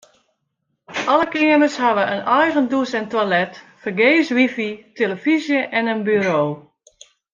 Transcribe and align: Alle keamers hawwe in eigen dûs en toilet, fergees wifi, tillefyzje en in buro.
Alle 1.11 1.27
keamers 1.33 1.77
hawwe 1.81 2.03
in 2.15 2.21
eigen 2.39 2.67
dûs 2.71 2.91
en 2.99 3.07
toilet, 3.13 3.53
fergees 3.81 4.29
wifi, 4.35 4.69
tillefyzje 4.95 5.59
en 5.77 5.91
in 5.93 6.01
buro. 6.07 6.43